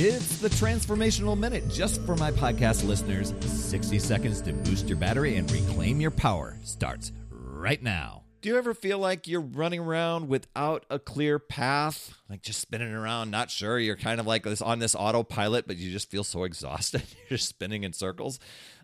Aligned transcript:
It's 0.00 0.38
the 0.38 0.48
Transformational 0.48 1.36
Minute 1.36 1.68
just 1.68 2.00
for 2.02 2.14
my 2.14 2.30
podcast 2.30 2.86
listeners. 2.86 3.34
60 3.40 3.98
seconds 3.98 4.40
to 4.42 4.52
boost 4.52 4.88
your 4.88 4.96
battery 4.96 5.34
and 5.34 5.50
reclaim 5.50 6.00
your 6.00 6.12
power 6.12 6.56
starts 6.62 7.10
right 7.32 7.82
now. 7.82 8.22
Do 8.40 8.48
you 8.48 8.58
ever 8.58 8.74
feel 8.74 9.00
like 9.00 9.26
you're 9.26 9.40
running 9.40 9.80
around 9.80 10.28
without 10.28 10.86
a 10.88 11.00
clear 11.00 11.40
path? 11.40 12.14
Like 12.30 12.42
just 12.42 12.60
spinning 12.60 12.92
around, 12.92 13.32
not 13.32 13.50
sure. 13.50 13.76
You're 13.76 13.96
kind 13.96 14.20
of 14.20 14.26
like 14.28 14.44
this 14.44 14.62
on 14.62 14.78
this 14.78 14.94
autopilot, 14.94 15.66
but 15.66 15.78
you 15.78 15.90
just 15.90 16.12
feel 16.12 16.22
so 16.22 16.44
exhausted. 16.44 17.02
You're 17.28 17.36
just 17.36 17.48
spinning 17.48 17.82
in 17.82 17.92
circles. 17.92 18.38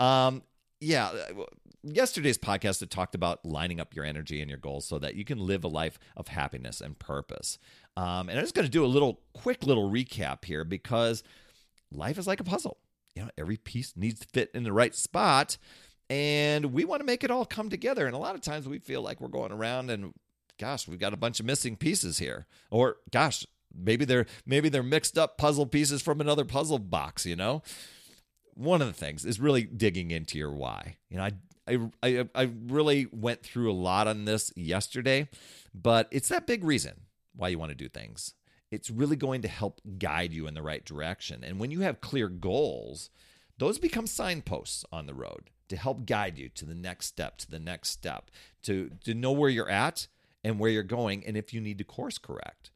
Um, 0.00 0.42
yeah, 0.80 1.12
yesterday's 1.82 2.38
podcast 2.38 2.80
had 2.80 2.90
talked 2.90 3.14
about 3.14 3.44
lining 3.44 3.80
up 3.80 3.94
your 3.94 4.04
energy 4.04 4.40
and 4.40 4.50
your 4.50 4.58
goals 4.58 4.86
so 4.86 4.98
that 4.98 5.14
you 5.14 5.24
can 5.24 5.38
live 5.38 5.64
a 5.64 5.68
life 5.68 5.98
of 6.16 6.28
happiness 6.28 6.80
and 6.80 6.98
purpose. 6.98 7.58
Um, 7.96 8.28
and 8.28 8.38
I'm 8.38 8.44
just 8.44 8.54
going 8.54 8.66
to 8.66 8.70
do 8.70 8.84
a 8.84 8.86
little 8.86 9.20
quick 9.32 9.64
little 9.64 9.90
recap 9.90 10.44
here 10.44 10.64
because 10.64 11.22
life 11.90 12.18
is 12.18 12.26
like 12.26 12.40
a 12.40 12.44
puzzle. 12.44 12.78
You 13.14 13.22
know, 13.22 13.30
every 13.38 13.56
piece 13.56 13.94
needs 13.96 14.20
to 14.20 14.28
fit 14.28 14.50
in 14.54 14.64
the 14.64 14.72
right 14.72 14.94
spot, 14.94 15.56
and 16.10 16.66
we 16.66 16.84
want 16.84 17.00
to 17.00 17.06
make 17.06 17.24
it 17.24 17.30
all 17.30 17.46
come 17.46 17.70
together. 17.70 18.06
And 18.06 18.14
a 18.14 18.18
lot 18.18 18.34
of 18.34 18.42
times 18.42 18.68
we 18.68 18.78
feel 18.78 19.00
like 19.00 19.20
we're 19.20 19.28
going 19.28 19.52
around 19.52 19.90
and, 19.90 20.12
gosh, 20.58 20.86
we've 20.86 21.00
got 21.00 21.14
a 21.14 21.16
bunch 21.16 21.40
of 21.40 21.46
missing 21.46 21.76
pieces 21.76 22.18
here, 22.18 22.46
or 22.70 22.98
gosh, 23.10 23.46
maybe 23.74 24.04
they're 24.04 24.26
maybe 24.44 24.68
they're 24.68 24.82
mixed 24.82 25.16
up 25.16 25.38
puzzle 25.38 25.66
pieces 25.66 26.02
from 26.02 26.20
another 26.20 26.44
puzzle 26.44 26.78
box. 26.78 27.24
You 27.24 27.36
know, 27.36 27.62
one 28.56 28.80
of 28.80 28.88
the 28.88 28.94
things 28.94 29.24
is 29.24 29.38
really 29.38 29.62
digging 29.62 30.10
into 30.10 30.38
your 30.38 30.52
why. 30.52 30.96
You 31.08 31.18
know, 31.18 31.24
I 31.24 31.32
I, 31.68 31.78
I, 32.02 32.28
I 32.34 32.50
really 32.68 33.08
went 33.10 33.42
through 33.42 33.70
a 33.70 33.74
lot 33.74 34.06
on 34.06 34.24
this 34.24 34.52
yesterday, 34.56 35.28
but 35.74 36.08
it's 36.10 36.28
that 36.28 36.46
big 36.46 36.62
reason 36.64 37.00
why 37.34 37.48
you 37.48 37.58
want 37.58 37.70
to 37.70 37.76
do 37.76 37.88
things. 37.88 38.34
It's 38.70 38.90
really 38.90 39.16
going 39.16 39.42
to 39.42 39.48
help 39.48 39.80
guide 39.98 40.32
you 40.32 40.46
in 40.46 40.54
the 40.54 40.62
right 40.62 40.84
direction. 40.84 41.42
And 41.44 41.58
when 41.58 41.70
you 41.70 41.80
have 41.80 42.00
clear 42.00 42.28
goals, 42.28 43.10
those 43.58 43.78
become 43.78 44.06
signposts 44.06 44.84
on 44.92 45.06
the 45.06 45.14
road 45.14 45.50
to 45.68 45.76
help 45.76 46.06
guide 46.06 46.38
you 46.38 46.48
to 46.50 46.64
the 46.64 46.74
next 46.74 47.06
step, 47.06 47.38
to 47.38 47.50
the 47.50 47.58
next 47.58 47.90
step, 47.90 48.30
to, 48.62 48.90
to 49.04 49.14
know 49.14 49.32
where 49.32 49.50
you're 49.50 49.68
at 49.68 50.06
and 50.44 50.58
where 50.60 50.70
you're 50.70 50.82
going, 50.84 51.24
and 51.26 51.36
if 51.36 51.52
you 51.52 51.60
need 51.60 51.78
to 51.78 51.84
course 51.84 52.18
correct. 52.18 52.70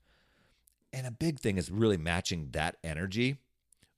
And 0.92 1.06
a 1.06 1.12
big 1.12 1.38
thing 1.38 1.56
is 1.56 1.70
really 1.70 1.96
matching 1.96 2.48
that 2.52 2.76
energy 2.82 3.36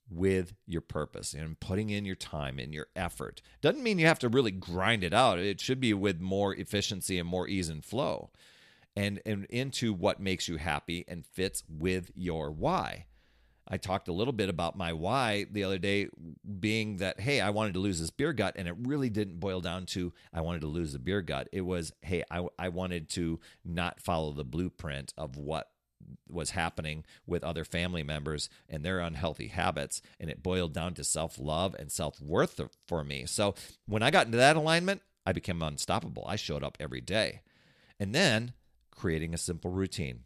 with 0.09 0.53
your 0.67 0.81
purpose 0.81 1.33
and 1.33 1.59
putting 1.59 1.89
in 1.89 2.05
your 2.05 2.15
time 2.15 2.59
and 2.59 2.73
your 2.73 2.87
effort. 2.95 3.41
Doesn't 3.61 3.83
mean 3.83 3.99
you 3.99 4.05
have 4.05 4.19
to 4.19 4.29
really 4.29 4.51
grind 4.51 5.03
it 5.03 5.13
out. 5.13 5.39
It 5.39 5.59
should 5.59 5.79
be 5.79 5.93
with 5.93 6.19
more 6.19 6.53
efficiency 6.53 7.17
and 7.17 7.27
more 7.27 7.47
ease 7.47 7.69
and 7.69 7.83
flow. 7.83 8.29
And, 8.95 9.21
and 9.25 9.45
into 9.45 9.91
what 9.91 10.19
makes 10.19 10.47
you 10.47 10.57
happy 10.57 11.03
and 11.07 11.25
fits 11.25 11.63
with 11.67 12.11
your 12.13 12.51
why. 12.51 13.07
I 13.67 13.77
talked 13.77 14.07
a 14.07 14.13
little 14.13 14.33
bit 14.33 14.49
about 14.49 14.77
my 14.77 14.93
why 14.93 15.45
the 15.49 15.63
other 15.63 15.79
day 15.79 16.09
being 16.59 16.97
that, 16.97 17.19
hey, 17.19 17.41
I 17.41 17.49
wanted 17.49 17.73
to 17.73 17.79
lose 17.79 17.99
this 17.99 18.11
beer 18.11 18.33
gut. 18.33 18.53
And 18.55 18.67
it 18.67 18.75
really 18.77 19.09
didn't 19.09 19.39
boil 19.39 19.61
down 19.61 19.87
to, 19.87 20.13
I 20.31 20.41
wanted 20.41 20.61
to 20.61 20.67
lose 20.67 20.93
the 20.93 20.99
beer 20.99 21.21
gut. 21.21 21.47
It 21.51 21.61
was, 21.61 21.91
hey, 22.01 22.23
I, 22.29 22.45
I 22.59 22.69
wanted 22.69 23.09
to 23.11 23.39
not 23.65 23.99
follow 23.99 24.31
the 24.31 24.43
blueprint 24.43 25.13
of 25.17 25.37
what 25.37 25.69
was 26.27 26.51
happening 26.51 27.05
with 27.25 27.43
other 27.43 27.63
family 27.63 28.03
members 28.03 28.49
and 28.69 28.83
their 28.83 28.99
unhealthy 28.99 29.47
habits 29.47 30.01
and 30.19 30.29
it 30.29 30.43
boiled 30.43 30.73
down 30.73 30.93
to 30.93 31.03
self-love 31.03 31.75
and 31.77 31.91
self-worth 31.91 32.59
for 32.87 33.03
me. 33.03 33.25
So 33.25 33.55
when 33.87 34.03
i 34.03 34.11
got 34.11 34.25
into 34.25 34.37
that 34.37 34.55
alignment 34.55 35.01
i 35.25 35.31
became 35.31 35.61
unstoppable. 35.61 36.25
I 36.27 36.35
showed 36.35 36.63
up 36.63 36.77
every 36.79 37.01
day. 37.01 37.41
And 37.99 38.13
then 38.13 38.53
creating 38.91 39.33
a 39.33 39.37
simple 39.37 39.71
routine 39.71 40.21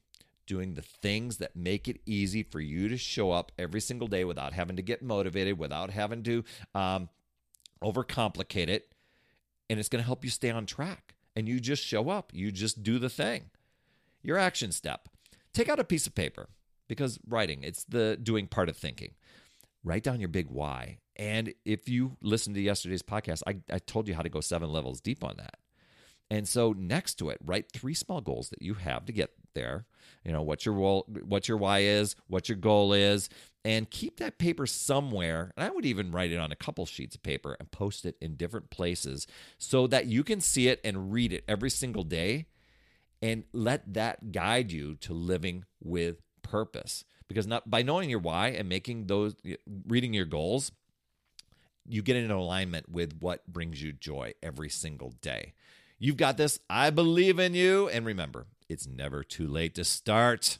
doing 0.46 0.74
the 0.74 0.82
things 0.82 1.38
that 1.38 1.56
make 1.56 1.88
it 1.88 2.00
easy 2.06 2.42
for 2.42 2.62
you 2.62 2.88
to 2.88 2.98
show 2.98 3.32
up 3.32 3.52
every 3.60 3.82
single 3.82 4.08
day 4.08 4.24
without 4.24 4.54
having 4.54 4.78
to 4.78 4.82
get 4.82 5.02
motivated 5.02 5.60
without 5.60 5.90
having 5.90 6.24
to 6.24 6.44
um, 6.74 7.10
overcomplicate 7.84 8.70
it 8.70 8.94
and 9.70 9.80
it's 9.80 9.90
going 9.90 10.02
to 10.02 10.06
help 10.06 10.24
you 10.24 10.30
stay 10.30 10.50
on 10.50 10.66
track. 10.66 11.16
And 11.36 11.48
you 11.48 11.60
just 11.60 11.84
show 11.84 12.10
up. 12.10 12.32
You 12.34 12.52
just 12.52 12.82
do 12.82 12.98
the 12.98 13.10
thing. 13.10 13.52
Your 14.24 14.38
action 14.38 14.72
step 14.72 15.08
Take 15.58 15.70
out 15.70 15.80
a 15.80 15.84
piece 15.84 16.06
of 16.06 16.14
paper 16.14 16.50
because 16.88 17.18
writing, 17.28 17.64
it's 17.64 17.84
the 17.86 18.16
doing 18.22 18.46
part 18.46 18.70
of 18.70 18.78
thinking. 18.78 19.16
Write 19.84 20.04
down 20.04 20.20
your 20.20 20.30
big 20.30 20.52
why. 20.52 21.00
And 21.16 21.52
if 21.66 21.90
you 21.90 22.16
listen 22.22 22.54
to 22.54 22.62
yesterday's 22.62 23.02
podcast, 23.02 23.42
I, 23.48 23.58
I 23.74 23.80
told 23.80 24.08
you 24.08 24.14
how 24.14 24.22
to 24.22 24.30
go 24.30 24.40
seven 24.40 24.72
levels 24.72 25.02
deep 25.02 25.24
on 25.24 25.34
that. 25.38 25.56
And 26.30 26.48
so 26.48 26.74
next 26.78 27.16
to 27.16 27.32
it, 27.32 27.40
write 27.44 27.72
three 27.72 27.96
small 27.96 28.22
goals 28.22 28.50
that 28.50 28.62
you 28.62 28.76
have 28.76 29.06
to 29.06 29.12
get 29.12 29.32
there. 29.56 29.88
You 30.24 30.32
know, 30.32 30.44
what 30.44 30.64
your 30.64 30.76
what 30.76 31.48
your 31.48 31.58
why 31.58 31.80
is, 31.80 32.16
what 32.28 32.48
your 32.50 32.58
goal 32.60 32.94
is, 32.94 33.28
and 33.66 33.90
keep 33.90 34.18
that 34.20 34.38
paper 34.38 34.68
somewhere. 34.68 35.54
And 35.58 35.66
I 35.66 35.72
would 35.72 35.88
even 35.88 36.12
write 36.12 36.32
it 36.32 36.38
on 36.38 36.52
a 36.52 36.56
couple 36.56 36.86
sheets 36.86 37.16
of 37.16 37.24
paper 37.24 37.58
and 37.60 37.72
post 37.72 38.06
it 38.06 38.16
in 38.22 38.36
different 38.36 38.70
places 38.70 39.26
so 39.58 39.88
that 39.88 40.06
you 40.06 40.24
can 40.24 40.40
see 40.40 40.68
it 40.68 40.80
and 40.84 41.12
read 41.12 41.34
it 41.34 41.46
every 41.48 41.72
single 41.72 42.04
day 42.04 42.46
and 43.22 43.44
let 43.54 43.94
that 43.94 44.32
guide 44.32 44.72
you 44.72 44.96
to 44.96 45.14
living 45.14 45.66
with 45.82 46.22
purpose. 46.42 47.04
Because 47.28 47.48
not 47.48 47.70
by 47.70 47.82
knowing 47.82 48.10
your 48.10 48.20
why 48.20 48.50
and 48.50 48.70
making 48.70 49.08
those 49.08 49.36
reading 49.86 50.14
your 50.14 50.26
goals 50.26 50.72
you 51.88 52.02
get 52.02 52.16
in 52.16 52.30
alignment 52.30 52.90
with 52.90 53.18
what 53.20 53.48
brings 53.48 53.82
you 53.82 53.94
joy 53.94 54.34
every 54.44 54.70
single 54.70 55.14
day. 55.22 55.54
You've 56.00 56.18
got 56.18 56.38
this. 56.38 56.60
I 56.70 56.90
believe 56.90 57.40
in 57.40 57.54
you. 57.54 57.90
And 57.90 58.06
remember 58.06 58.46
it's 58.70 58.88
never 58.88 59.24
too 59.24 59.48
late 59.48 59.76
to 59.76 59.86
start 59.86 60.60